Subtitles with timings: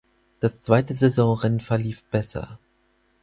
[0.39, 2.57] Das zweite Saisonrennen verlief besser.